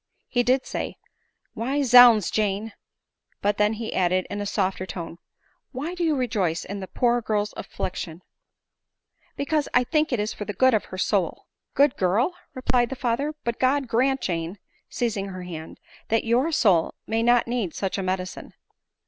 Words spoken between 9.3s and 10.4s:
?""Because I think it is